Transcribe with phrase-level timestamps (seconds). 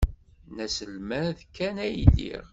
[0.55, 2.45] D aselmad kan ay lliɣ.